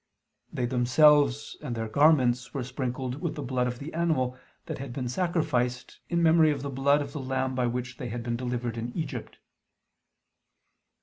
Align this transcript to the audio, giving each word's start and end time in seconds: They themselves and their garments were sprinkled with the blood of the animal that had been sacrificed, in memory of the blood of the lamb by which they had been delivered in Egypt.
They 0.51 0.65
themselves 0.65 1.55
and 1.61 1.75
their 1.75 1.87
garments 1.87 2.55
were 2.55 2.63
sprinkled 2.63 3.21
with 3.21 3.35
the 3.35 3.43
blood 3.43 3.67
of 3.67 3.77
the 3.77 3.93
animal 3.93 4.35
that 4.65 4.79
had 4.79 4.93
been 4.93 5.07
sacrificed, 5.07 5.99
in 6.09 6.23
memory 6.23 6.49
of 6.49 6.63
the 6.63 6.71
blood 6.71 7.03
of 7.03 7.13
the 7.13 7.21
lamb 7.21 7.53
by 7.53 7.67
which 7.67 7.97
they 7.97 8.09
had 8.09 8.23
been 8.23 8.35
delivered 8.35 8.79
in 8.79 8.91
Egypt. 8.97 9.37